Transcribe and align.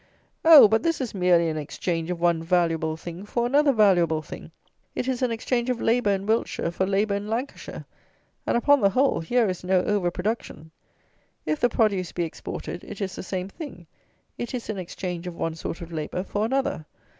Oh! 0.43 0.67
but 0.67 0.81
this 0.81 0.99
is 0.99 1.13
merely 1.13 1.47
an 1.47 1.57
exchange 1.57 2.09
of 2.09 2.19
one 2.19 2.41
valuable 2.41 2.97
thing 2.97 3.23
for 3.23 3.45
another 3.45 3.71
valuable 3.71 4.23
thing; 4.23 4.49
it 4.95 5.07
is 5.07 5.21
an 5.21 5.29
exchange 5.29 5.69
of 5.69 5.79
labour 5.79 6.09
in 6.09 6.25
Wiltshire 6.25 6.71
for 6.71 6.87
labour 6.87 7.13
in 7.13 7.27
Lancashire; 7.27 7.85
and, 8.47 8.57
upon 8.57 8.81
the 8.81 8.89
whole, 8.89 9.19
here 9.19 9.47
is 9.47 9.63
no 9.63 9.83
over 9.83 10.09
production. 10.09 10.71
If 11.45 11.59
the 11.59 11.69
produce 11.69 12.13
be 12.13 12.23
exported, 12.23 12.83
it 12.83 12.99
is 12.99 13.15
the 13.15 13.21
same 13.21 13.47
thing: 13.47 13.85
it 14.39 14.55
is 14.55 14.71
an 14.71 14.79
exchange 14.79 15.27
of 15.27 15.35
one 15.35 15.53
sort 15.53 15.81
of 15.81 15.91
labour 15.91 16.23
for 16.23 16.45
another. 16.47 16.87